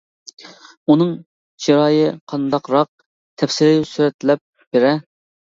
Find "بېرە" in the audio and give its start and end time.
4.65-4.97